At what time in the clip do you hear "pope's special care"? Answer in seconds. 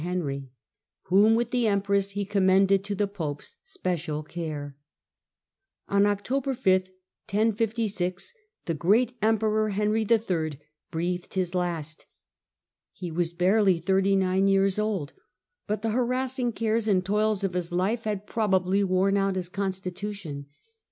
3.05-4.75